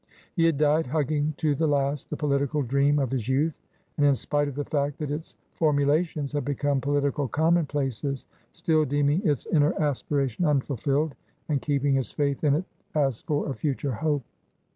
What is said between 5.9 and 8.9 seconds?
tions had become political commonplaces, still